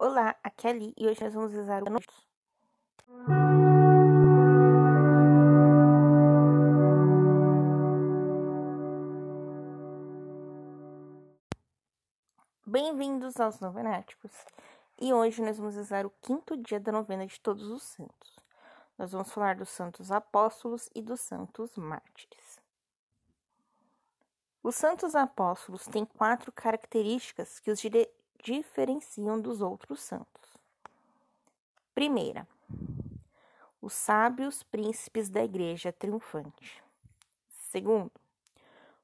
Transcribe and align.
Olá, 0.00 0.36
aqui 0.44 0.68
é 0.68 0.70
a 0.70 0.72
Ali 0.72 0.94
e 0.96 1.08
hoje 1.08 1.20
nós 1.24 1.34
vamos 1.34 1.52
usar 1.56 1.82
o 1.82 1.86
Bem-vindos 12.64 13.40
aos 13.40 13.58
Novenáticos 13.58 14.30
e 15.00 15.12
hoje 15.12 15.42
nós 15.42 15.58
vamos 15.58 15.76
usar 15.76 16.06
o 16.06 16.10
quinto 16.22 16.56
dia 16.56 16.78
da 16.78 16.92
novena 16.92 17.26
de 17.26 17.40
Todos 17.40 17.68
os 17.68 17.82
Santos. 17.82 18.38
Nós 18.96 19.10
vamos 19.10 19.32
falar 19.32 19.56
dos 19.56 19.68
santos 19.68 20.12
apóstolos 20.12 20.88
e 20.94 21.02
dos 21.02 21.20
santos 21.22 21.74
mártires. 21.76 22.60
Os 24.62 24.76
santos 24.76 25.16
apóstolos 25.16 25.86
têm 25.86 26.04
quatro 26.04 26.52
características 26.52 27.58
que 27.58 27.72
os 27.72 27.80
diferenciam 28.42 29.40
dos 29.40 29.60
outros 29.60 30.00
santos. 30.00 30.56
Primeira, 31.94 32.46
os 33.80 33.92
sábios 33.92 34.62
príncipes 34.62 35.28
da 35.28 35.42
igreja 35.42 35.92
triunfante. 35.92 36.82
Segundo, 37.70 38.12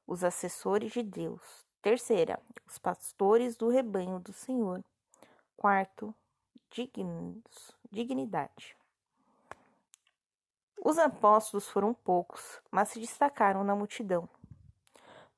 os 0.07 0.23
assessores 0.23 0.91
de 0.91 1.03
Deus. 1.03 1.41
Terceira, 1.81 2.39
os 2.65 2.77
pastores 2.77 3.55
do 3.55 3.69
rebanho 3.69 4.19
do 4.19 4.33
Senhor. 4.33 4.83
Quarto, 5.55 6.13
dignos, 6.71 7.71
dignidade. 7.91 8.75
Os 10.83 10.97
apóstolos 10.97 11.67
foram 11.67 11.93
poucos, 11.93 12.59
mas 12.69 12.89
se 12.89 12.99
destacaram 12.99 13.63
na 13.63 13.75
multidão, 13.75 14.29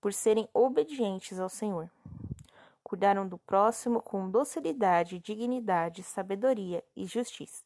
por 0.02 0.13
serem 0.13 0.49
obedientes 0.53 1.39
ao 1.39 1.47
Senhor. 1.47 1.89
Cuidaram 2.87 3.27
do 3.27 3.37
próximo 3.37 4.01
com 4.01 4.31
docilidade, 4.31 5.19
dignidade, 5.19 6.03
sabedoria 6.03 6.81
e 6.95 7.05
justiça. 7.05 7.65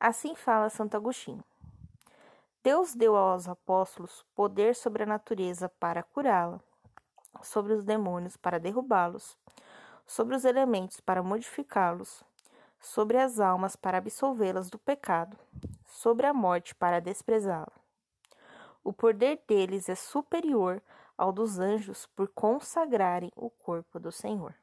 Assim 0.00 0.34
fala 0.34 0.70
Santo 0.70 0.96
Agostinho. 0.96 1.44
Deus 2.62 2.94
deu 2.94 3.14
aos 3.14 3.46
apóstolos 3.46 4.24
poder 4.34 4.74
sobre 4.74 5.02
a 5.02 5.06
natureza 5.06 5.68
para 5.68 6.02
curá-la, 6.02 6.58
sobre 7.42 7.74
os 7.74 7.84
demônios 7.84 8.38
para 8.38 8.58
derrubá-los, 8.58 9.36
sobre 10.06 10.34
os 10.34 10.46
elementos 10.46 10.98
para 10.98 11.22
modificá-los, 11.22 12.24
sobre 12.80 13.18
as 13.18 13.38
almas 13.38 13.76
para 13.76 13.98
absolvê-las 13.98 14.70
do 14.70 14.78
pecado, 14.78 15.36
sobre 15.84 16.24
a 16.24 16.32
morte 16.32 16.74
para 16.74 17.02
desprezá-la. 17.02 17.68
O 18.82 18.94
poder 18.94 19.42
deles 19.46 19.90
é 19.90 19.94
superior 19.94 20.80
ao 21.16 21.32
dos 21.32 21.58
anjos 21.58 22.06
por 22.14 22.28
consagrarem 22.28 23.30
o 23.34 23.50
corpo 23.50 23.98
do 23.98 24.12
Senhor. 24.12 24.54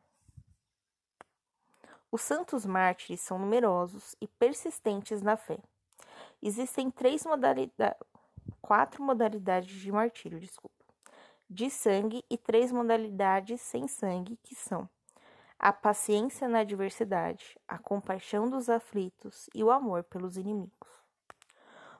Os 2.11 2.21
santos 2.21 2.65
mártires 2.65 3.21
são 3.21 3.39
numerosos 3.39 4.15
e 4.21 4.27
persistentes 4.27 5.21
na 5.21 5.35
fé. 5.35 5.57
Existem 6.41 6.91
três 6.91 7.25
modalidades, 7.25 7.99
quatro 8.61 9.01
modalidades 9.03 9.73
de 9.81 9.91
martírio, 9.91 10.39
desculpa, 10.39 10.85
de 11.49 11.69
sangue 11.69 12.23
e 12.29 12.37
três 12.37 12.71
modalidades 12.71 13.61
sem 13.61 13.87
sangue, 13.87 14.37
que 14.43 14.53
são 14.53 14.87
a 15.57 15.71
paciência 15.71 16.47
na 16.47 16.59
adversidade, 16.59 17.57
a 17.67 17.77
compaixão 17.77 18.49
dos 18.49 18.69
aflitos 18.69 19.49
e 19.55 19.63
o 19.63 19.71
amor 19.71 20.03
pelos 20.03 20.35
inimigos. 20.35 21.02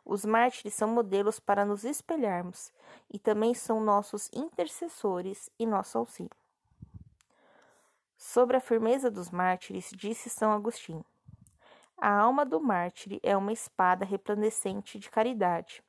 Os 0.05 0.25
mártires 0.25 0.73
são 0.73 0.87
modelos 0.89 1.39
para 1.39 1.65
nos 1.65 1.85
espelharmos 1.85 2.73
e 3.09 3.17
também 3.17 3.53
são 3.53 3.79
nossos 3.79 4.29
intercessores 4.33 5.49
e 5.57 5.65
nosso 5.65 5.97
auxílio. 5.97 6.31
Sobre 8.17 8.57
a 8.57 8.61
firmeza 8.61 9.09
dos 9.09 9.29
mártires, 9.29 9.91
disse 9.95 10.29
São 10.29 10.51
Agostinho: 10.51 11.05
A 11.97 12.09
alma 12.09 12.45
do 12.45 12.59
mártir 12.59 13.19
é 13.23 13.35
uma 13.35 13.53
espada 13.53 14.05
resplandecente 14.05 14.99
de 14.99 15.09
caridade, 15.09 15.83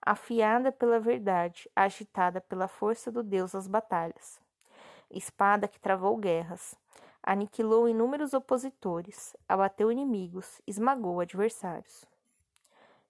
afiada 0.00 0.70
pela 0.70 1.00
verdade, 1.00 1.68
agitada 1.74 2.40
pela 2.40 2.68
força 2.68 3.10
do 3.10 3.22
Deus 3.22 3.52
das 3.52 3.66
batalhas. 3.66 4.38
Espada 5.10 5.68
que 5.68 5.80
travou 5.80 6.16
guerras, 6.16 6.74
aniquilou 7.22 7.88
inúmeros 7.88 8.34
opositores, 8.34 9.34
abateu 9.48 9.90
inimigos, 9.90 10.60
esmagou 10.66 11.20
adversários. 11.20 12.04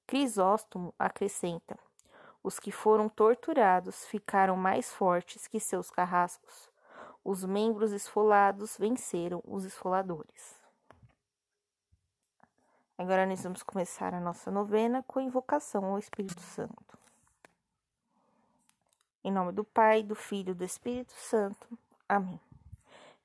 Crisóstomo 0.07 0.95
acrescenta: 0.99 1.79
os 2.43 2.59
que 2.59 2.71
foram 2.71 3.09
torturados 3.09 4.05
ficaram 4.05 4.57
mais 4.57 4.93
fortes 4.93 5.47
que 5.47 5.59
seus 5.59 5.91
carrascos. 5.91 6.71
Os 7.25 7.43
membros 7.43 7.91
esfolados 7.93 8.77
venceram 8.79 9.43
os 9.47 9.65
esfoladores. 9.65 10.63
Agora 12.99 13.27
nós 13.27 13.43
vamos 13.43 13.63
começar 13.63 14.13
a 14.13 14.21
nossa 14.21 14.51
novena 14.51 15.03
com 15.03 15.21
invocação 15.21 15.87
ao 15.87 15.99
Espírito 15.99 16.43
Santo. 16.43 16.99
Em 19.25 19.33
nome 19.33 19.53
do 19.53 19.65
Pai, 19.65 20.03
do 20.03 20.15
Filho 20.15 20.51
e 20.51 20.55
do 20.55 20.65
Espírito 20.65 21.15
Santo. 21.15 21.79
Amém. 22.07 22.39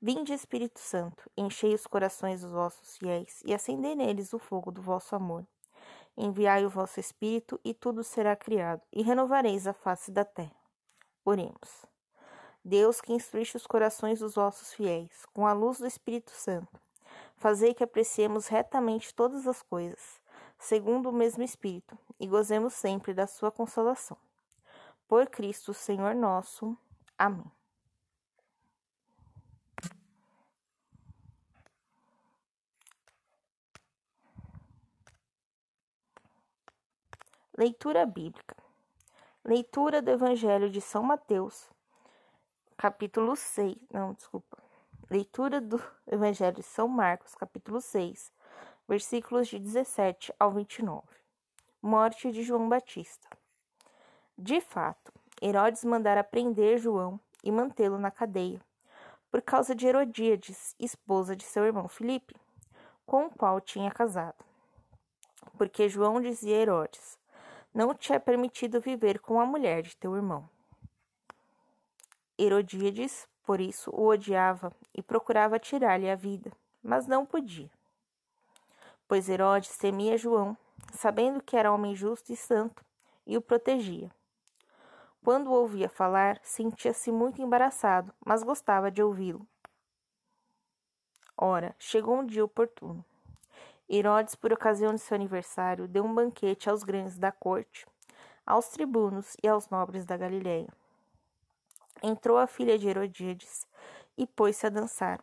Vinde, 0.00 0.32
Espírito 0.32 0.80
Santo, 0.80 1.30
enchei 1.36 1.74
os 1.74 1.86
corações 1.86 2.40
dos 2.40 2.52
vossos 2.52 2.96
fiéis 2.96 3.42
e 3.44 3.52
acendei 3.52 3.94
neles 3.94 4.32
o 4.32 4.38
fogo 4.38 4.72
do 4.72 4.80
vosso 4.80 5.14
amor. 5.14 5.46
Enviai 6.16 6.64
o 6.64 6.70
vosso 6.70 7.00
Espírito, 7.00 7.60
e 7.64 7.72
tudo 7.72 8.04
será 8.04 8.36
criado, 8.36 8.82
e 8.92 9.02
renovareis 9.02 9.66
a 9.66 9.72
face 9.72 10.10
da 10.10 10.24
terra. 10.24 10.54
Oremos. 11.24 11.86
Deus 12.64 13.00
que 13.00 13.12
instruiste 13.12 13.56
os 13.56 13.66
corações 13.66 14.20
dos 14.20 14.34
vossos 14.34 14.74
fiéis, 14.74 15.24
com 15.32 15.46
a 15.46 15.52
luz 15.52 15.78
do 15.78 15.86
Espírito 15.86 16.30
Santo, 16.30 16.80
fazei 17.36 17.72
que 17.72 17.84
apreciemos 17.84 18.48
retamente 18.48 19.14
todas 19.14 19.46
as 19.46 19.62
coisas, 19.62 20.20
segundo 20.58 21.08
o 21.08 21.12
mesmo 21.12 21.42
Espírito, 21.42 21.96
e 22.18 22.26
gozemos 22.26 22.74
sempre 22.74 23.14
da 23.14 23.26
sua 23.26 23.50
consolação. 23.50 24.16
Por 25.08 25.26
Cristo, 25.26 25.72
Senhor 25.72 26.14
nosso. 26.14 26.76
Amém. 27.18 27.50
Leitura 37.60 38.06
bíblica. 38.06 38.56
Leitura 39.44 40.00
do 40.00 40.10
Evangelho 40.10 40.70
de 40.70 40.80
São 40.80 41.02
Mateus, 41.02 41.68
capítulo 42.74 43.36
6. 43.36 43.76
Não, 43.92 44.14
desculpa. 44.14 44.56
Leitura 45.10 45.60
do 45.60 45.78
Evangelho 46.06 46.56
de 46.56 46.62
São 46.62 46.88
Marcos, 46.88 47.34
capítulo 47.34 47.82
6, 47.82 48.32
versículos 48.88 49.46
de 49.48 49.58
17 49.58 50.32
ao 50.40 50.52
29. 50.52 51.02
Morte 51.82 52.32
de 52.32 52.42
João 52.42 52.66
Batista. 52.66 53.28
De 54.38 54.62
fato, 54.62 55.12
Herodes 55.42 55.84
mandara 55.84 56.24
prender 56.24 56.78
João 56.78 57.20
e 57.44 57.52
mantê-lo 57.52 57.98
na 57.98 58.10
cadeia, 58.10 58.62
por 59.30 59.42
causa 59.42 59.74
de 59.74 59.86
Herodíades, 59.86 60.74
esposa 60.80 61.36
de 61.36 61.44
seu 61.44 61.66
irmão 61.66 61.88
Filipe, 61.88 62.34
com 63.04 63.26
o 63.26 63.30
qual 63.30 63.60
tinha 63.60 63.90
casado. 63.90 64.42
Porque 65.58 65.90
João 65.90 66.22
dizia 66.22 66.56
a 66.56 66.60
Herodes: 66.60 67.19
não 67.72 67.94
te 67.94 68.12
é 68.12 68.18
permitido 68.18 68.80
viver 68.80 69.20
com 69.20 69.40
a 69.40 69.46
mulher 69.46 69.82
de 69.82 69.96
teu 69.96 70.16
irmão. 70.16 70.48
Herodíades, 72.38 73.28
por 73.44 73.60
isso, 73.60 73.90
o 73.90 74.06
odiava 74.06 74.72
e 74.94 75.02
procurava 75.02 75.58
tirar-lhe 75.58 76.10
a 76.10 76.14
vida, 76.14 76.52
mas 76.82 77.06
não 77.06 77.26
podia. 77.26 77.70
Pois 79.06 79.28
Herodes 79.28 79.76
temia 79.76 80.16
João, 80.16 80.56
sabendo 80.92 81.42
que 81.42 81.56
era 81.56 81.72
homem 81.72 81.94
justo 81.94 82.32
e 82.32 82.36
santo, 82.36 82.84
e 83.26 83.36
o 83.36 83.42
protegia. 83.42 84.10
Quando 85.22 85.48
o 85.48 85.52
ouvia 85.52 85.88
falar, 85.88 86.40
sentia-se 86.42 87.12
muito 87.12 87.42
embaraçado, 87.42 88.12
mas 88.24 88.42
gostava 88.42 88.90
de 88.90 89.02
ouvi-lo. 89.02 89.46
Ora, 91.36 91.74
chegou 91.78 92.18
um 92.18 92.24
dia 92.24 92.44
oportuno. 92.44 93.04
Herodes, 93.92 94.36
por 94.36 94.52
ocasião 94.52 94.94
de 94.94 95.00
seu 95.00 95.16
aniversário, 95.16 95.88
deu 95.88 96.04
um 96.04 96.14
banquete 96.14 96.70
aos 96.70 96.84
grandes 96.84 97.18
da 97.18 97.32
corte, 97.32 97.84
aos 98.46 98.68
tribunos 98.68 99.36
e 99.42 99.48
aos 99.48 99.68
nobres 99.68 100.04
da 100.04 100.16
Galiléia. 100.16 100.68
Entrou 102.00 102.38
a 102.38 102.46
filha 102.46 102.78
de 102.78 102.88
Herodíades 102.88 103.66
e 104.16 104.26
pôs-se 104.26 104.64
a 104.64 104.70
dançar. 104.70 105.20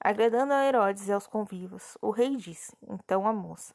Agradando 0.00 0.54
a 0.54 0.64
Herodes 0.66 1.08
e 1.08 1.12
aos 1.12 1.26
convivos, 1.26 1.98
o 2.00 2.10
rei 2.10 2.36
disse 2.36 2.74
então 2.88 3.26
à 3.28 3.32
moça: 3.32 3.74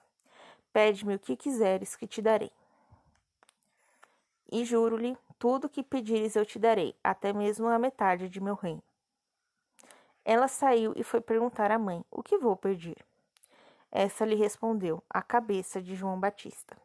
Pede-me 0.73 1.15
o 1.15 1.19
que 1.19 1.37
quiseres 1.37 1.95
que 1.95 2.07
te 2.07 2.21
darei. 2.21 2.51
E 4.51 4.65
juro-lhe: 4.65 5.15
tudo 5.37 5.65
o 5.65 5.69
que 5.69 5.83
pedires 5.83 6.35
eu 6.35 6.45
te 6.45 6.59
darei, 6.59 6.95
até 7.03 7.31
mesmo 7.31 7.67
a 7.67 7.79
metade 7.79 8.27
de 8.27 8.41
meu 8.41 8.55
reino. 8.55 8.83
Ela 10.25 10.47
saiu 10.47 10.93
e 10.95 11.03
foi 11.03 11.21
perguntar 11.21 11.71
à 11.71 11.79
mãe: 11.79 12.03
O 12.11 12.21
que 12.21 12.37
vou 12.37 12.57
pedir? 12.57 12.97
Essa 13.91 14.25
lhe 14.25 14.35
respondeu: 14.35 15.03
A 15.09 15.21
cabeça 15.21 15.81
de 15.81 15.95
João 15.95 16.19
Batista. 16.19 16.77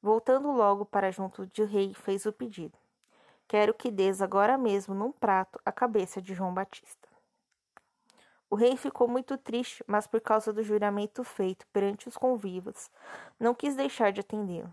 Voltando 0.00 0.50
logo 0.52 0.84
para 0.84 1.10
junto 1.10 1.46
do 1.46 1.64
rei, 1.64 1.94
fez 1.94 2.24
o 2.26 2.32
pedido: 2.32 2.78
Quero 3.48 3.74
que 3.74 3.90
des 3.90 4.22
agora 4.22 4.56
mesmo 4.56 4.94
num 4.94 5.12
prato 5.12 5.60
a 5.64 5.72
cabeça 5.72 6.22
de 6.22 6.34
João 6.34 6.54
Batista. 6.54 7.08
O 8.48 8.54
rei 8.54 8.76
ficou 8.76 9.08
muito 9.08 9.38
triste, 9.38 9.82
mas 9.86 10.06
por 10.06 10.20
causa 10.20 10.52
do 10.52 10.62
juramento 10.62 11.24
feito 11.24 11.66
perante 11.72 12.06
os 12.06 12.16
convivas, 12.16 12.90
não 13.40 13.54
quis 13.54 13.74
deixar 13.74 14.12
de 14.12 14.20
atendê-lo. 14.20 14.70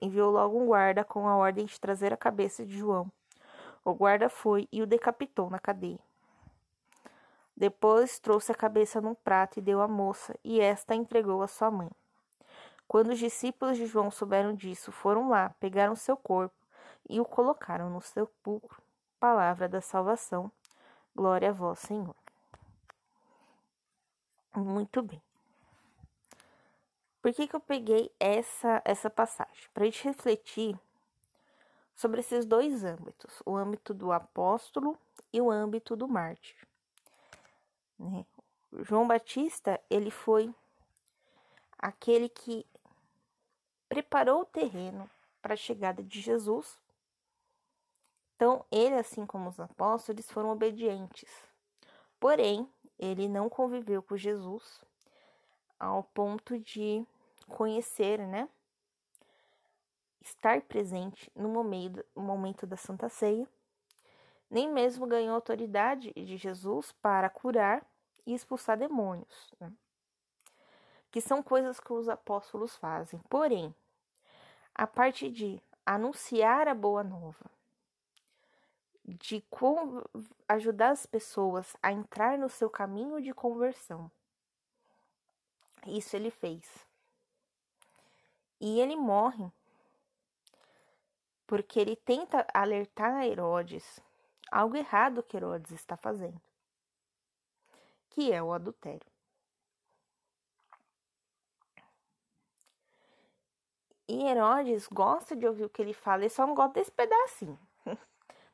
Enviou 0.00 0.32
logo 0.32 0.60
um 0.60 0.66
guarda 0.66 1.04
com 1.04 1.28
a 1.28 1.36
ordem 1.36 1.64
de 1.64 1.80
trazer 1.80 2.12
a 2.12 2.16
cabeça 2.16 2.66
de 2.66 2.76
João. 2.76 3.10
O 3.84 3.94
guarda 3.94 4.28
foi 4.28 4.68
e 4.72 4.82
o 4.82 4.86
decapitou 4.86 5.48
na 5.48 5.60
cadeia. 5.60 6.00
Depois 7.62 8.18
trouxe 8.18 8.50
a 8.50 8.56
cabeça 8.56 9.00
num 9.00 9.14
prato 9.14 9.60
e 9.60 9.62
deu 9.62 9.80
à 9.80 9.86
moça, 9.86 10.36
e 10.42 10.60
esta 10.60 10.94
a 10.94 10.96
entregou 10.96 11.42
à 11.42 11.46
sua 11.46 11.70
mãe. 11.70 11.88
Quando 12.88 13.12
os 13.12 13.20
discípulos 13.20 13.76
de 13.76 13.86
João 13.86 14.10
souberam 14.10 14.52
disso, 14.52 14.90
foram 14.90 15.28
lá, 15.28 15.54
pegaram 15.60 15.94
seu 15.94 16.16
corpo 16.16 16.56
e 17.08 17.20
o 17.20 17.24
colocaram 17.24 17.88
no 17.88 18.00
sepulcro. 18.00 18.82
Palavra 19.20 19.68
da 19.68 19.80
salvação. 19.80 20.50
Glória 21.14 21.50
a 21.50 21.52
vós, 21.52 21.78
Senhor. 21.78 22.16
Muito 24.56 25.00
bem. 25.00 25.22
Por 27.22 27.32
que, 27.32 27.46
que 27.46 27.54
eu 27.54 27.60
peguei 27.60 28.10
essa, 28.18 28.82
essa 28.84 29.08
passagem? 29.08 29.68
Para 29.72 29.84
a 29.84 29.86
gente 29.86 30.02
refletir 30.02 30.76
sobre 31.94 32.18
esses 32.18 32.44
dois 32.44 32.82
âmbitos, 32.82 33.40
o 33.46 33.54
âmbito 33.54 33.94
do 33.94 34.10
apóstolo 34.10 34.98
e 35.32 35.40
o 35.40 35.48
âmbito 35.48 35.94
do 35.94 36.08
mártir. 36.08 36.71
Né? 38.02 38.26
João 38.80 39.06
Batista, 39.06 39.80
ele 39.88 40.10
foi 40.10 40.52
aquele 41.78 42.28
que 42.28 42.66
preparou 43.88 44.40
o 44.42 44.46
terreno 44.46 45.08
para 45.40 45.54
a 45.54 45.56
chegada 45.56 46.02
de 46.02 46.20
Jesus. 46.20 46.78
Então, 48.34 48.64
ele, 48.70 48.96
assim 48.96 49.24
como 49.24 49.48
os 49.48 49.60
apóstolos, 49.60 50.30
foram 50.30 50.50
obedientes. 50.50 51.30
Porém, 52.18 52.68
ele 52.98 53.28
não 53.28 53.48
conviveu 53.48 54.02
com 54.02 54.16
Jesus 54.16 54.82
ao 55.78 56.02
ponto 56.02 56.58
de 56.58 57.06
conhecer, 57.48 58.18
né? 58.26 58.48
Estar 60.20 60.62
presente 60.62 61.30
no 61.34 61.48
momento, 61.48 62.04
momento 62.14 62.66
da 62.66 62.76
Santa 62.76 63.08
Ceia, 63.08 63.46
nem 64.48 64.72
mesmo 64.72 65.06
ganhou 65.06 65.34
autoridade 65.34 66.12
de 66.12 66.36
Jesus 66.36 66.92
para 67.02 67.28
curar 67.28 67.84
e 68.26 68.34
expulsar 68.34 68.78
demônios, 68.78 69.52
né? 69.60 69.72
que 71.10 71.20
são 71.20 71.42
coisas 71.42 71.78
que 71.78 71.92
os 71.92 72.08
apóstolos 72.08 72.76
fazem. 72.76 73.20
Porém, 73.28 73.74
a 74.74 74.86
parte 74.86 75.30
de 75.30 75.62
anunciar 75.84 76.68
a 76.68 76.74
boa 76.74 77.04
nova, 77.04 77.50
de 79.04 79.44
ajudar 80.48 80.90
as 80.90 81.04
pessoas 81.04 81.76
a 81.82 81.92
entrar 81.92 82.38
no 82.38 82.48
seu 82.48 82.70
caminho 82.70 83.20
de 83.20 83.34
conversão. 83.34 84.10
Isso 85.86 86.16
ele 86.16 86.30
fez. 86.30 86.86
E 88.60 88.80
ele 88.80 88.96
morre 88.96 89.50
porque 91.46 91.78
ele 91.78 91.96
tenta 91.96 92.46
alertar 92.54 93.12
a 93.14 93.26
Herodes 93.26 94.00
algo 94.52 94.76
errado 94.76 95.22
que 95.22 95.36
Herodes 95.36 95.72
está 95.72 95.96
fazendo, 95.96 96.40
que 98.14 98.32
é 98.32 98.42
o 98.42 98.52
adultério. 98.52 99.10
E 104.08 104.26
Herodes 104.26 104.86
gosta 104.88 105.34
de 105.34 105.46
ouvir 105.46 105.64
o 105.64 105.70
que 105.70 105.80
ele 105.80 105.94
fala, 105.94 106.22
ele 106.22 106.28
só 106.28 106.46
não 106.46 106.54
gosta 106.54 106.74
desse 106.74 106.90
pedacinho 106.90 107.58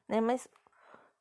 né? 0.07 0.21
Mas 0.21 0.47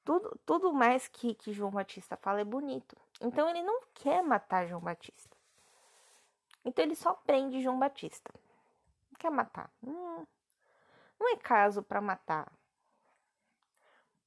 tudo, 0.05 0.39
tudo 0.45 0.73
mais 0.73 1.07
que, 1.07 1.33
que 1.33 1.51
João 1.51 1.71
Batista 1.71 2.15
fala 2.15 2.41
é 2.41 2.45
bonito. 2.45 2.95
Então 3.19 3.49
ele 3.49 3.63
não 3.63 3.81
quer 3.93 4.21
matar 4.23 4.67
João 4.67 4.81
Batista. 4.81 5.35
Então 6.63 6.83
ele 6.85 6.95
só 6.95 7.13
prende 7.13 7.61
João 7.61 7.79
Batista. 7.79 8.31
Não 9.11 9.17
quer 9.17 9.31
matar. 9.31 9.71
Hum, 9.83 10.25
não 11.19 11.33
é 11.33 11.37
caso 11.37 11.81
para 11.81 11.99
matar. 11.99 12.51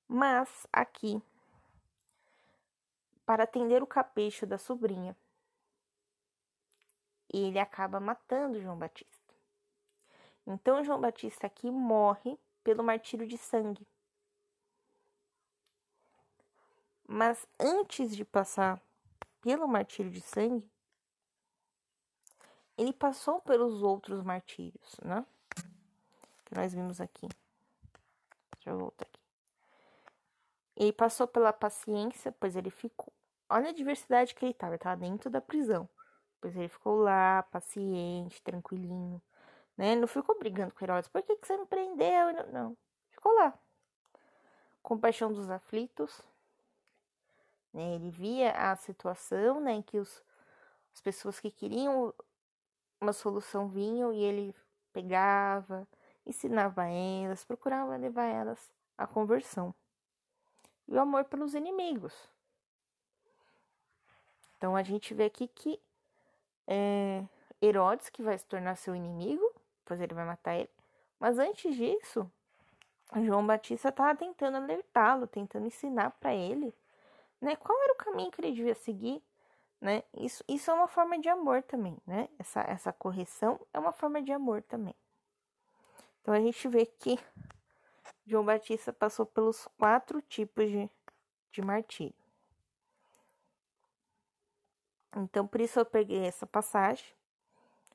Mas 0.09 0.67
aqui, 0.73 1.23
para 3.31 3.45
atender 3.45 3.81
o 3.81 3.87
capricho 3.87 4.45
da 4.45 4.59
sobrinha, 4.59 5.17
ele 7.33 7.61
acaba 7.61 8.01
matando 8.01 8.61
João 8.61 8.77
Batista. 8.77 9.37
Então 10.45 10.83
João 10.83 11.01
Batista 11.01 11.47
aqui 11.47 11.71
morre 11.71 12.37
pelo 12.65 12.83
martírio 12.83 13.29
de 13.29 13.39
sangue. 13.39 13.87
Mas 17.07 17.47
antes 17.57 18.17
de 18.17 18.25
passar 18.25 18.83
pelo 19.41 19.69
martírio 19.69 20.11
de 20.11 20.21
sangue, 20.21 20.69
ele 22.77 22.93
passou 22.93 23.41
pelos 23.41 23.81
outros 23.81 24.25
martírios, 24.25 24.97
né? 25.05 25.25
Que 26.47 26.57
nós 26.57 26.75
vimos 26.75 27.01
aqui. 27.01 27.29
Deixa 28.57 28.71
eu 28.71 28.79
voltar 28.81 29.05
aqui. 29.05 29.21
Ele 30.75 30.93
passou 30.93 31.29
pela 31.29 31.53
paciência, 31.53 32.33
pois 32.33 32.57
ele 32.57 32.71
ficou. 32.71 33.13
Olha 33.51 33.71
a 33.71 33.73
diversidade 33.73 34.35
que 34.35 34.45
ele 34.45 34.53
estava, 34.53 34.73
ele 34.73 34.77
estava 34.77 34.97
dentro 34.97 35.29
da 35.29 35.41
prisão. 35.41 35.89
Pois 36.41 36.57
ele 36.57 36.69
ficou 36.69 36.95
lá, 36.97 37.43
paciente, 37.51 38.41
tranquilinho, 38.43 39.21
né? 39.77 39.97
Não 39.97 40.07
ficou 40.07 40.39
brigando 40.39 40.73
com 40.73 40.85
Herodes. 40.85 41.09
Por 41.09 41.23
que, 41.23 41.37
que 41.37 41.47
você 41.47 41.57
me 41.57 41.67
prendeu? 41.67 42.33
Não, 42.33 42.53
não. 42.53 42.77
Ficou 43.11 43.33
lá. 43.35 43.53
Compaixão 44.83 45.33
dos 45.33 45.51
aflitos, 45.51 46.23
né? 47.73 47.97
Ele 47.97 48.11
via 48.11 48.53
a 48.53 48.77
situação 48.77 49.61
né, 49.61 49.73
em 49.73 49.83
que 49.83 49.99
os, 49.99 50.23
as 50.95 51.01
pessoas 51.01 51.41
que 51.41 51.51
queriam 51.51 52.15
uma 53.01 53.13
solução 53.13 53.69
vinham 53.69 54.13
e 54.13 54.23
ele 54.23 54.55
pegava, 54.93 55.89
ensinava 56.25 56.87
elas, 56.87 57.45
procurava 57.45 57.97
levar 57.97 58.27
elas 58.27 58.73
à 58.97 59.07
conversão. 59.07 59.75
E 60.87 60.95
o 60.95 61.01
amor 61.01 61.25
pelos 61.25 61.55
inimigos. 61.55 62.31
Então 64.61 64.77
a 64.77 64.83
gente 64.83 65.15
vê 65.15 65.25
aqui 65.25 65.49
que 65.49 65.81
é, 66.67 67.25
Herodes 67.63 68.11
que 68.11 68.23
vai 68.23 68.37
se 68.37 68.45
tornar 68.45 68.77
seu 68.77 68.95
inimigo, 68.95 69.43
pois 69.87 70.01
ele 70.01 70.13
vai 70.13 70.27
matar 70.27 70.55
ele. 70.55 70.69
Mas 71.19 71.39
antes 71.39 71.75
disso, 71.75 72.31
João 73.25 73.47
Batista 73.47 73.89
estava 73.89 74.15
tentando 74.15 74.59
alertá-lo, 74.59 75.27
tentando 75.27 75.67
ensinar 75.67 76.11
para 76.13 76.35
ele 76.35 76.75
né? 77.41 77.57
Qual 77.57 77.81
era 77.83 77.93
o 77.93 77.97
caminho 77.97 78.31
que 78.31 78.41
ele 78.41 78.53
devia 78.53 78.75
seguir, 78.75 79.23
né? 79.81 80.03
Isso, 80.15 80.45
isso 80.47 80.71
é 80.71 80.75
uma 80.75 80.89
forma 80.89 81.19
de 81.19 81.29
amor 81.29 81.63
também, 81.63 81.97
né? 82.07 82.29
Essa, 82.39 82.61
essa 82.63 82.93
correção 82.93 83.59
é 83.73 83.79
uma 83.79 83.93
forma 83.93 84.21
de 84.21 84.33
amor 84.33 84.63
também. 84.63 84.95
Então 86.21 86.35
a 86.35 86.41
gente 86.41 86.69
vê 86.69 86.85
que 86.85 87.19
João 88.27 88.45
Batista 88.45 88.93
passou 88.93 89.25
pelos 89.25 89.67
quatro 89.79 90.21
tipos 90.21 90.69
de, 90.69 90.91
de 91.51 91.63
martírio. 91.63 92.20
Então, 95.17 95.47
por 95.47 95.61
isso 95.61 95.79
eu 95.79 95.85
peguei 95.85 96.25
essa 96.25 96.47
passagem 96.47 97.07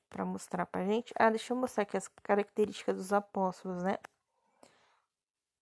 para 0.10 0.26
mostrar 0.26 0.66
pra 0.66 0.86
gente. 0.86 1.14
Ah, 1.18 1.30
deixa 1.30 1.54
eu 1.54 1.58
mostrar 1.58 1.84
aqui 1.84 1.98
as 1.98 2.08
características 2.08 2.96
dos 2.98 3.14
apóstolos, 3.14 3.84
né? 3.84 3.98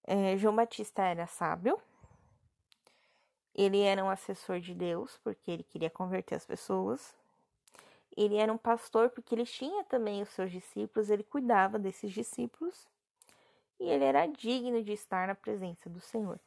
É, 0.06 0.36
João 0.38 0.56
Batista 0.56 1.02
era 1.04 1.26
sábio, 1.28 1.80
ele 3.56 3.82
era 3.82 4.04
um 4.04 4.10
assessor 4.10 4.60
de 4.60 4.74
Deus, 4.74 5.20
porque 5.24 5.52
ele 5.52 5.64
queria 5.64 5.90
converter 5.90 6.36
as 6.36 6.46
pessoas. 6.46 7.16
Ele 8.16 8.36
era 8.36 8.52
um 8.52 8.58
pastor, 8.58 9.10
porque 9.10 9.34
ele 9.34 9.46
tinha 9.46 9.84
também 9.84 10.22
os 10.22 10.30
seus 10.30 10.52
discípulos, 10.52 11.10
ele 11.10 11.24
cuidava 11.24 11.78
desses 11.78 12.12
discípulos. 12.12 12.88
E 13.80 13.86
ele 13.86 14.04
era 14.04 14.26
digno 14.26 14.84
de 14.84 14.94
estar 14.94 15.28
na 15.28 15.36
presença 15.36 15.90
do 15.90 16.00
Senhor. 16.00 16.40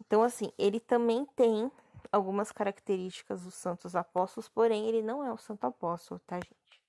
Então, 0.00 0.22
assim, 0.22 0.52
ele 0.56 0.78
também 0.78 1.26
tem 1.36 1.70
algumas 2.10 2.52
características 2.52 3.42
dos 3.42 3.54
santos 3.54 3.94
apóstolos, 3.96 4.48
porém, 4.48 4.86
ele 4.86 5.02
não 5.02 5.24
é 5.24 5.32
um 5.32 5.36
santo 5.36 5.66
apóstolo, 5.66 6.20
tá, 6.26 6.36
gente? 6.36 6.82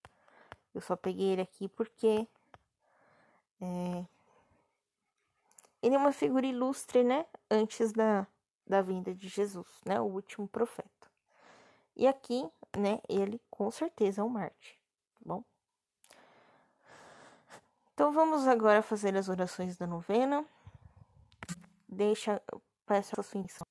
Eu 0.74 0.82
só 0.82 0.96
peguei 0.96 1.30
ele 1.30 1.42
aqui 1.42 1.68
porque. 1.68 2.28
É, 3.62 4.06
ele 5.82 5.96
é 5.96 5.98
uma 5.98 6.12
figura 6.12 6.46
ilustre, 6.46 7.04
né? 7.04 7.26
Antes 7.50 7.92
da, 7.92 8.28
da 8.68 8.82
vinda 8.82 9.14
de 9.14 9.28
Jesus, 9.28 9.68
né, 9.86 10.00
o 10.00 10.06
último 10.06 10.48
profeta. 10.48 10.90
E 11.96 12.08
aqui, 12.08 12.48
né, 12.78 13.02
ele 13.10 13.42
com 13.50 13.70
certeza 13.72 14.22
é 14.22 14.24
um 14.24 14.30
Marte, 14.30 14.80
tá 15.16 15.20
bom? 15.26 15.44
Então 17.94 18.12
vamos 18.12 18.48
agora 18.48 18.82
fazer 18.82 19.18
as 19.18 19.28
orações 19.28 19.76
da 19.76 19.88
novena. 19.88 20.46
Deixa, 21.88 22.42
peço 22.86 23.20
a 23.20 23.24
sua 23.24 23.40
intenção. 23.40 23.68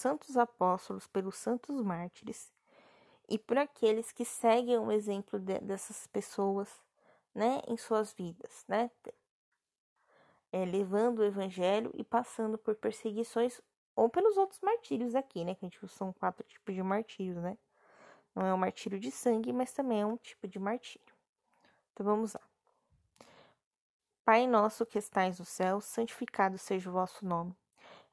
Santos 0.00 0.36
apóstolos, 0.36 1.06
pelos 1.06 1.36
santos 1.36 1.80
mártires 1.82 2.52
e 3.28 3.38
por 3.38 3.58
aqueles 3.58 4.12
que 4.12 4.24
seguem 4.24 4.78
o 4.78 4.90
exemplo 4.90 5.38
de, 5.38 5.58
dessas 5.60 6.06
pessoas 6.06 6.68
né, 7.34 7.60
em 7.68 7.76
suas 7.76 8.12
vidas, 8.12 8.64
né? 8.66 8.90
é, 10.52 10.64
levando 10.64 11.20
o 11.20 11.24
evangelho 11.24 11.90
e 11.94 12.04
passando 12.04 12.58
por 12.58 12.74
perseguições 12.74 13.60
ou 13.94 14.08
pelos 14.08 14.36
outros 14.36 14.60
martírios 14.60 15.14
aqui, 15.14 15.44
né? 15.44 15.54
Que 15.54 15.64
a 15.64 15.68
gente 15.68 15.88
são 15.88 16.12
quatro 16.12 16.44
tipos 16.44 16.74
de 16.74 16.82
martírios, 16.82 17.36
né? 17.36 17.56
Não 18.34 18.46
é 18.46 18.54
um 18.54 18.58
martírio 18.58 18.98
de 18.98 19.10
sangue, 19.10 19.52
mas 19.52 19.72
também 19.72 20.00
é 20.00 20.06
um 20.06 20.16
tipo 20.16 20.48
de 20.48 20.58
martírio. 20.58 21.14
Então 21.92 22.04
vamos 22.06 22.34
lá. 22.34 22.40
Pai 24.24 24.46
nosso 24.46 24.86
que 24.86 24.98
estais 24.98 25.38
no 25.38 25.44
céu, 25.44 25.80
santificado 25.80 26.56
seja 26.58 26.88
o 26.88 26.92
vosso 26.92 27.24
nome. 27.24 27.56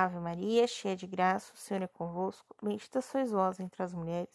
Ave 0.00 0.20
Maria, 0.20 0.64
cheia 0.68 0.94
de 0.94 1.08
graça, 1.08 1.52
o 1.52 1.56
Senhor 1.56 1.82
é 1.82 1.88
convosco. 1.88 2.54
Bendita 2.62 3.00
sois 3.00 3.32
vós 3.32 3.58
entre 3.58 3.82
as 3.82 3.92
mulheres. 3.92 4.32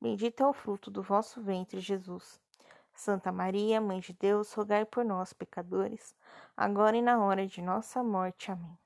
Bendito 0.00 0.44
é 0.44 0.46
o 0.46 0.52
fruto 0.52 0.92
do 0.92 1.02
vosso 1.02 1.40
ventre, 1.40 1.80
Jesus. 1.80 2.38
Santa 2.94 3.32
Maria, 3.32 3.80
Mãe 3.80 3.98
de 3.98 4.12
Deus, 4.12 4.52
rogai 4.52 4.84
por 4.84 5.04
nós, 5.04 5.32
pecadores, 5.32 6.14
agora 6.56 6.96
e 6.96 7.02
na 7.02 7.20
hora 7.20 7.48
de 7.48 7.60
nossa 7.60 8.00
morte. 8.00 8.52
Amém. 8.52 8.78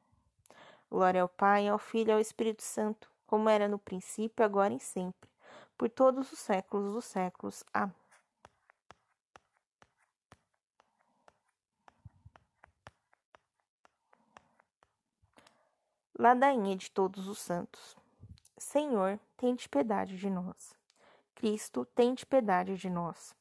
Glória 0.90 1.20
ao 1.20 1.28
Pai, 1.28 1.68
ao 1.68 1.78
Filho 1.78 2.08
e 2.08 2.12
ao 2.12 2.20
Espírito 2.20 2.62
Santo, 2.62 3.10
como 3.26 3.50
era 3.50 3.68
no 3.68 3.78
princípio, 3.78 4.42
agora 4.42 4.72
e 4.72 4.80
sempre, 4.80 5.28
por 5.76 5.90
todos 5.90 6.32
os 6.32 6.38
séculos 6.38 6.94
dos 6.94 7.04
séculos. 7.04 7.62
Amém. 7.74 8.05
Ladainha 16.18 16.74
de 16.74 16.90
todos 16.90 17.28
os 17.28 17.38
santos. 17.38 17.94
Senhor, 18.56 19.20
tente 19.36 19.68
piedade 19.68 20.16
de 20.16 20.30
nós. 20.30 20.74
Cristo, 21.34 21.84
tente 21.94 22.24
piedade 22.24 22.74
de 22.76 22.88
nós. 22.88 23.34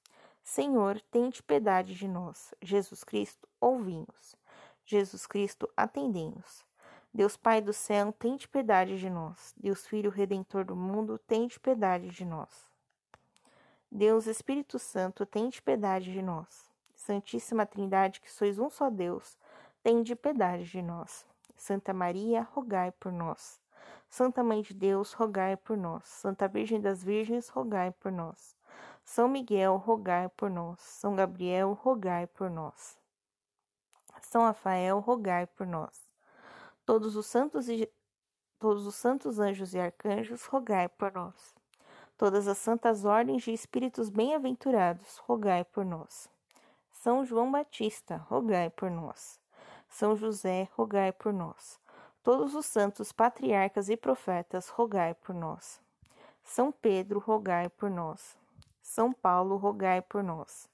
Senhor, 0.43 0.99
tente 1.09 1.41
piedade 1.41 1.95
de 1.95 2.05
nós. 2.05 2.53
Jesus 2.61 3.01
Cristo, 3.01 3.47
ouvi-nos. 3.61 4.35
Jesus 4.85 5.25
Cristo, 5.25 5.69
atendei-nos. 5.77 6.65
Deus 7.13 7.37
Pai 7.37 7.61
do 7.61 7.71
céu, 7.71 8.11
tente 8.11 8.45
piedade 8.45 8.99
de 8.99 9.09
nós. 9.09 9.53
Deus 9.55 9.87
Filho 9.87 10.09
Redentor 10.09 10.65
do 10.65 10.75
mundo, 10.75 11.17
tente 11.17 11.57
piedade 11.57 12.09
de 12.09 12.25
nós. 12.25 12.69
Deus 13.89 14.27
Espírito 14.27 14.77
Santo, 14.77 15.25
tente 15.25 15.61
piedade 15.61 16.11
de 16.11 16.21
nós. 16.21 16.69
Santíssima 16.93 17.65
Trindade, 17.65 18.19
que 18.19 18.29
sois 18.29 18.59
um 18.59 18.69
só 18.69 18.89
Deus, 18.89 19.37
tende 19.81 20.13
piedade 20.13 20.65
de 20.65 20.81
nós. 20.81 21.25
Santa 21.55 21.93
Maria, 21.93 22.47
rogai 22.53 22.91
por 22.91 23.11
nós. 23.11 23.59
Santa 24.09 24.43
Mãe 24.43 24.61
de 24.61 24.73
Deus, 24.73 25.13
rogai 25.13 25.57
por 25.57 25.75
nós. 25.75 26.03
Santa 26.05 26.47
Virgem 26.47 26.79
das 26.79 27.03
Virgens, 27.03 27.49
rogai 27.49 27.91
por 27.91 28.11
nós. 28.11 28.55
São 29.03 29.27
Miguel, 29.27 29.77
rogai 29.77 30.29
por 30.29 30.49
nós. 30.49 30.79
São 30.81 31.15
Gabriel, 31.15 31.73
rogai 31.73 32.27
por 32.27 32.49
nós. 32.49 32.97
São 34.21 34.43
Rafael, 34.43 34.99
rogai 34.99 35.45
por 35.47 35.67
nós. 35.67 36.09
Todos 36.85 37.15
os 37.15 37.25
santos 37.25 37.69
e 37.69 37.89
todos 38.59 38.87
os 38.87 38.95
santos 38.95 39.39
anjos 39.39 39.73
e 39.73 39.79
arcanjos, 39.79 40.45
rogai 40.45 40.89
por 40.89 41.11
nós. 41.13 41.53
Todas 42.17 42.47
as 42.47 42.57
santas 42.57 43.03
ordens 43.03 43.43
de 43.43 43.51
espíritos 43.51 44.09
bem-aventurados, 44.09 45.17
rogai 45.17 45.63
por 45.65 45.85
nós. 45.85 46.29
São 46.91 47.25
João 47.25 47.51
Batista, 47.51 48.17
rogai 48.29 48.69
por 48.69 48.89
nós. 48.89 49.39
São 49.97 50.13
José, 50.13 50.67
rogai 50.75 51.13
por 51.13 51.31
nós. 51.31 51.79
Todos 52.21 52.53
os 52.53 52.65
santos 52.65 53.13
patriarcas 53.13 53.87
e 53.87 53.95
profetas, 53.95 54.67
rogai 54.67 55.13
por 55.13 55.33
nós. 55.33 55.79
São 56.43 56.69
Pedro, 56.69 57.17
rogai 57.17 57.69
por 57.69 57.89
nós. 57.89 58.37
São 58.81 59.13
Paulo, 59.13 59.55
rogai 59.55 60.01
por 60.01 60.21
nós. 60.21 60.67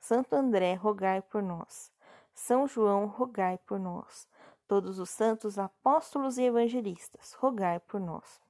Santo 0.00 0.34
André, 0.34 0.72
rogai 0.72 1.20
por 1.20 1.42
nós. 1.42 1.92
São 2.34 2.66
João, 2.66 3.04
rogai 3.04 3.58
por 3.58 3.78
nós. 3.78 4.26
Todos 4.66 4.98
os 4.98 5.10
santos 5.10 5.58
apóstolos 5.58 6.38
e 6.38 6.44
evangelistas, 6.44 7.34
rogai 7.34 7.78
por 7.78 8.00
nós. 8.00 8.40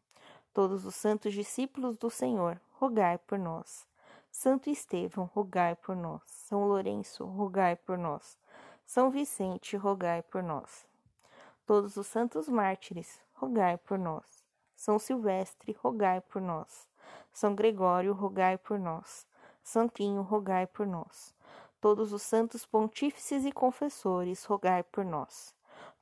Todos 0.54 0.86
os 0.86 0.94
santos 0.94 1.34
discípulos 1.34 1.98
do 1.98 2.08
Senhor, 2.08 2.60
rogai 2.78 3.18
por 3.18 3.40
nós. 3.40 3.88
Santo 4.30 4.70
Estevão, 4.70 5.28
rogai 5.34 5.74
por 5.74 5.96
nós. 5.96 6.22
São 6.26 6.68
Lourenço, 6.68 7.24
rogai 7.24 7.74
por 7.74 7.98
nós. 7.98 8.38
São 8.86 9.10
Vicente, 9.10 9.76
rogai 9.76 10.22
por 10.22 10.42
nós. 10.42 10.86
Todos 11.66 11.96
os 11.96 12.06
santos 12.06 12.48
mártires, 12.48 13.20
rogai 13.34 13.78
por 13.78 13.98
nós. 13.98 14.44
São 14.74 14.98
Silvestre, 14.98 15.76
rogai 15.82 16.20
por 16.20 16.42
nós. 16.42 16.88
São 17.32 17.54
Gregório, 17.54 18.12
rogai 18.12 18.58
por 18.58 18.78
nós. 18.78 19.26
Santinho, 19.62 20.22
rogai 20.22 20.66
por 20.66 20.86
nós. 20.86 21.34
Todos 21.80 22.12
os 22.12 22.22
santos 22.22 22.66
pontífices 22.66 23.44
e 23.44 23.52
confessores, 23.52 24.44
rogai 24.44 24.82
por 24.82 25.04
nós. 25.04 25.54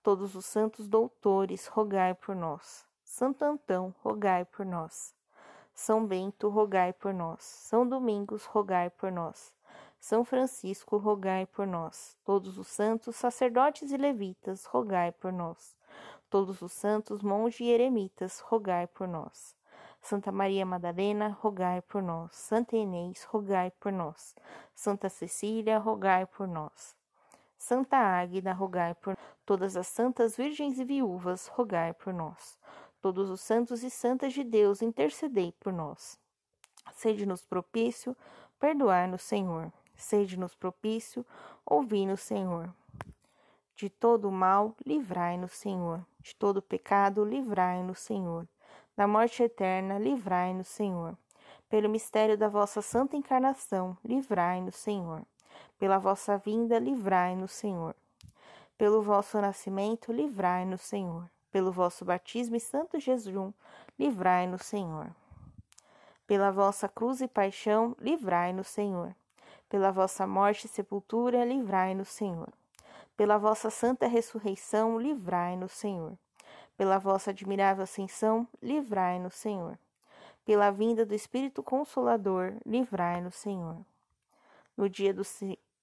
Todos 0.02 0.34
os 0.34 0.46
santos 0.46 0.88
doutores, 0.88 1.66
rogai 1.66 2.14
por 2.14 2.34
nós. 2.34 2.86
Santo 3.04 3.44
Antão, 3.44 3.94
rogai 4.02 4.44
por 4.44 4.64
nós. 4.64 5.14
São 5.74 6.06
Bento, 6.06 6.48
rogai 6.48 6.92
por 6.92 7.12
nós. 7.12 7.42
São 7.42 7.88
Domingos, 7.88 8.44
rogai 8.44 8.90
por 8.90 9.10
nós. 9.10 9.54
São 10.00 10.24
Francisco, 10.24 10.96
rogai 10.96 11.44
por 11.46 11.66
nós. 11.66 12.16
Todos 12.24 12.56
os 12.56 12.68
santos, 12.68 13.16
sacerdotes 13.16 13.92
e 13.92 13.98
levitas, 13.98 14.64
rogai 14.64 15.12
por 15.12 15.30
nós. 15.30 15.76
Todos 16.30 16.62
os 16.62 16.72
santos, 16.72 17.22
monges 17.22 17.60
e 17.60 17.68
eremitas, 17.68 18.40
rogai 18.40 18.86
por 18.86 19.06
nós. 19.06 19.54
Santa 20.00 20.32
Maria 20.32 20.64
Madalena, 20.64 21.36
rogai 21.40 21.82
por 21.82 22.02
nós. 22.02 22.34
Santa 22.34 22.76
Inês, 22.76 23.24
rogai 23.24 23.70
por 23.72 23.92
nós. 23.92 24.34
Santa 24.74 25.10
Cecília, 25.10 25.78
rogai 25.78 26.24
por 26.24 26.48
nós. 26.48 26.96
Santa 27.58 27.98
Águida, 27.98 28.54
rogai 28.54 28.94
por 28.94 29.16
todas 29.44 29.76
as 29.76 29.86
santas 29.86 30.34
virgens 30.34 30.78
e 30.78 30.84
viúvas, 30.84 31.46
rogai 31.48 31.92
por 31.92 32.14
nós. 32.14 32.58
Todos 33.02 33.28
os 33.28 33.42
santos 33.42 33.82
e 33.82 33.90
santas 33.90 34.32
de 34.32 34.42
Deus, 34.44 34.80
intercedei 34.80 35.52
por 35.60 35.72
nós. 35.72 36.18
Sede-nos 36.94 37.44
propício, 37.44 38.16
perdoai-nos, 38.58 39.22
Senhor. 39.22 39.70
Sede-nos 40.00 40.54
propício, 40.54 41.26
ouvi-nos, 41.64 42.20
Senhor. 42.22 42.74
De 43.76 43.90
todo 43.90 44.30
mal, 44.30 44.74
livrai-nos, 44.84 45.52
Senhor. 45.52 46.04
De 46.18 46.34
todo 46.34 46.62
pecado, 46.62 47.22
livrai-nos, 47.22 47.98
Senhor. 48.00 48.48
Da 48.96 49.06
morte 49.06 49.42
eterna, 49.42 49.98
livrai-nos, 49.98 50.68
Senhor. 50.68 51.16
Pelo 51.68 51.88
mistério 51.88 52.36
da 52.36 52.48
vossa 52.48 52.80
santa 52.80 53.14
encarnação, 53.14 53.96
livrai-nos, 54.02 54.74
Senhor. 54.74 55.22
Pela 55.78 55.98
vossa 55.98 56.38
vinda, 56.38 56.78
livrai-nos, 56.78 57.52
Senhor. 57.52 57.94
Pelo 58.78 59.02
vosso 59.02 59.38
nascimento, 59.38 60.12
livrai-nos, 60.12 60.80
Senhor. 60.80 61.30
Pelo 61.52 61.70
vosso 61.70 62.06
batismo 62.06 62.56
e 62.56 62.60
santo 62.60 62.98
jejum, 62.98 63.52
livrai-nos, 63.98 64.62
Senhor. 64.62 65.14
Pela 66.26 66.50
vossa 66.50 66.88
cruz 66.88 67.20
e 67.20 67.28
paixão, 67.28 67.94
livrai-nos, 68.00 68.68
Senhor 68.68 69.14
pela 69.70 69.92
vossa 69.92 70.26
morte 70.26 70.64
e 70.64 70.68
sepultura, 70.68 71.44
livrai-nos, 71.44 72.08
Senhor. 72.08 72.48
Pela 73.16 73.38
vossa 73.38 73.70
santa 73.70 74.08
ressurreição, 74.08 74.98
livrai-nos, 74.98 75.70
Senhor. 75.70 76.18
Pela 76.76 76.98
vossa 76.98 77.30
admirável 77.30 77.84
ascensão, 77.84 78.48
livrai-nos, 78.60 79.36
Senhor. 79.36 79.78
Pela 80.44 80.72
vinda 80.72 81.06
do 81.06 81.14
Espírito 81.14 81.62
Consolador, 81.62 82.54
livrai-nos, 82.66 83.36
Senhor. 83.36 83.76
No 84.76 84.88
dia 84.88 85.14
do, 85.14 85.22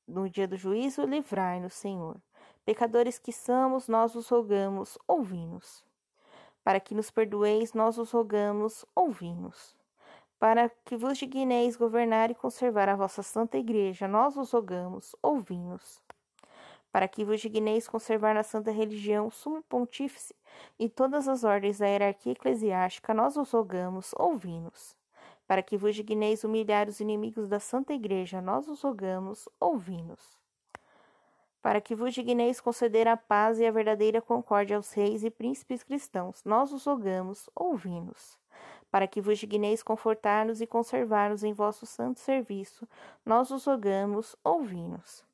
no 0.06 0.30
dia 0.30 0.50
do 0.50 0.58
juízo, 0.58 1.04
livrai-nos, 1.04 1.74
Senhor. 1.74 2.18
Pecadores 2.66 3.18
que 3.18 3.32
somos, 3.32 3.88
nós 3.88 4.16
os 4.16 4.28
rogamos, 4.28 4.98
ouvi-nos. 5.08 5.82
Para 6.62 6.82
que 6.82 6.94
nos 6.94 7.10
perdoeis, 7.10 7.72
nós 7.72 7.98
os 7.98 8.12
rogamos, 8.12 8.84
ouvi-nos 8.94 9.77
para 10.40 10.70
que 10.86 10.96
vos 10.96 11.18
digneis 11.18 11.76
governar 11.76 12.30
e 12.30 12.36
conservar 12.36 12.90
a 12.90 12.96
vossa 12.96 13.24
santa 13.24 13.58
igreja, 13.58 14.08
nós 14.08 14.36
vos 14.36 14.52
rogamos, 14.52 15.16
ouvi-nos. 15.22 16.02
Para 16.92 17.08
que 17.08 17.24
vos 17.24 17.42
digneis 17.42 17.88
conservar 17.88 18.34
na 18.34 18.44
santa 18.44 18.72
religião, 18.72 19.30
sumo 19.30 19.64
pontífice 19.64 20.36
e 20.80 20.88
todas 20.88 21.28
as 21.28 21.44
ordens 21.44 21.80
da 21.80 21.88
hierarquia 21.88 22.34
eclesiástica, 22.34 23.14
nós 23.14 23.36
vos 23.36 23.52
rogamos, 23.52 24.14
ouvi-nos. 24.18 24.96
Para 25.48 25.64
que 25.64 25.78
vos 25.78 25.96
digneis 25.96 26.44
humilhar 26.44 26.88
os 26.88 27.00
inimigos 27.00 27.48
da 27.48 27.60
santa 27.60 27.94
igreja, 27.94 28.42
nós 28.42 28.68
vos 28.68 28.82
rogamos, 28.82 29.48
ouvi-nos 29.60 30.38
para 31.68 31.82
que 31.82 31.94
vos 31.94 32.14
digneis 32.14 32.62
conceder 32.62 33.10
a 33.10 33.18
paz 33.18 33.60
e 33.60 33.66
a 33.66 33.72
verdadeira 33.72 34.22
concórdia 34.22 34.78
aos 34.78 34.94
reis 34.94 35.22
e 35.26 35.30
príncipes 35.30 35.84
cristãos, 35.84 36.42
nós 36.46 36.72
os 36.72 36.86
rogamos, 36.86 37.50
ouvi-nos. 37.54 38.38
Para 38.90 39.08
que 39.08 39.20
vos 39.20 39.38
digneis 39.38 39.84
confortar-nos 39.84 40.62
e 40.62 40.68
conservar-nos 40.68 41.44
em 41.44 41.54
vosso 41.54 41.86
santo 41.86 42.20
serviço, 42.20 42.88
nós 43.26 43.52
os 43.52 43.66
rogamos, 43.66 44.36
ouvi-nos. 44.44 45.26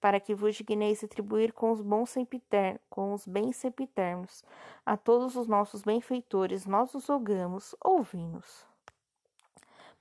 Para 0.00 0.20
que 0.20 0.34
vos 0.34 0.56
digneis 0.56 1.00
retribuir 1.00 1.52
com 1.52 1.70
os 1.70 1.80
bons 1.80 2.10
sempiternos, 2.10 2.80
com 2.90 3.14
os 3.14 3.26
bens 3.26 3.56
sempiternos, 3.56 4.44
a 4.84 4.96
todos 4.96 5.36
os 5.36 5.46
nossos 5.46 5.82
benfeitores, 5.82 6.66
nós 6.66 6.94
os 6.94 7.06
rogamos, 7.06 7.74
ouvi-nos. 7.82 8.66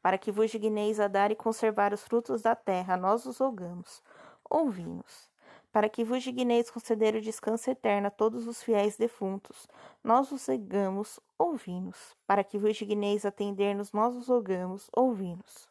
Para 0.01 0.17
que 0.17 0.31
vos 0.31 0.51
digneis 0.51 0.99
a 0.99 1.07
dar 1.07 1.31
e 1.31 1.35
conservar 1.35 1.93
os 1.93 2.03
frutos 2.03 2.41
da 2.41 2.55
terra, 2.55 2.97
nós 2.97 3.25
os 3.25 3.37
rogamos, 3.37 4.01
ouvi-nos 4.49 5.34
para 5.75 5.89
que 5.89 6.05
vos 6.05 6.23
digneis 6.23 6.69
conceder 6.69 7.15
o 7.15 7.21
descanso 7.21 7.69
eterno 7.69 8.07
a 8.07 8.09
todos 8.09 8.47
os 8.47 8.63
fiéis 8.63 8.95
defuntos. 8.95 9.67
Nós 10.01 10.31
os 10.31 10.47
rogamos, 10.47 11.19
ouvi-nos. 11.37 12.15
Para 12.25 12.45
que 12.45 12.57
vos 12.57 12.77
digneis 12.77 13.25
atender-nos, 13.25 13.91
nós 13.91 14.15
os 14.15 14.29
rogamos, 14.29 14.89
ouvi-nos. 14.95 15.67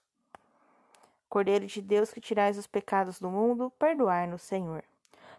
Cordeiro 1.26 1.64
de 1.66 1.80
Deus 1.80 2.12
que 2.12 2.20
tirais 2.20 2.58
os 2.58 2.66
pecados 2.66 3.18
do 3.18 3.30
mundo, 3.30 3.73
perdoai-nos, 3.78 4.42
Senhor. 4.42 4.84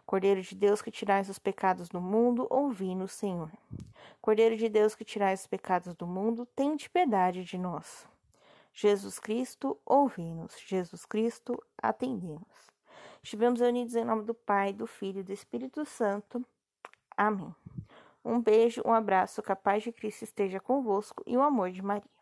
Cordeiro 0.04 0.42
de 0.42 0.56
Deus 0.56 0.82
que 0.82 0.90
tirais 0.90 1.30
os 1.30 1.38
pecados 1.38 1.88
do 1.88 2.02
mundo, 2.02 2.48
ouvi-nos, 2.50 3.12
Senhor. 3.12 3.52
Cordeiro 4.20 4.58
de 4.58 4.68
Deus 4.68 4.96
que 4.96 5.06
tirais 5.06 5.42
os 5.42 5.48
pecados 5.48 5.94
do 5.94 6.08
mundo, 6.08 6.44
tende 6.56 6.90
piedade 6.90 7.44
de 7.44 7.60
nós. 7.60 8.08
Jesus 8.74 9.20
Cristo, 9.20 9.78
ouvi-nos. 9.86 10.58
Jesus 10.60 11.06
Cristo, 11.06 11.64
atendemos. 11.80 12.75
Estivemos 13.26 13.60
unidos 13.60 13.96
em 13.96 14.06
nome 14.06 14.22
do 14.22 14.36
Pai, 14.36 14.72
do 14.72 14.86
Filho 14.86 15.22
e 15.22 15.24
do 15.24 15.34
Espírito 15.34 15.84
Santo. 15.84 16.46
Amém. 17.18 17.56
Um 18.24 18.40
beijo, 18.40 18.84
um 18.86 18.94
abraço, 18.94 19.42
capaz 19.42 19.82
de 19.82 19.92
Cristo 19.92 20.22
esteja 20.22 20.60
convosco 20.60 21.24
e 21.26 21.36
o 21.36 21.42
amor 21.42 21.72
de 21.72 21.82
Maria. 21.82 22.15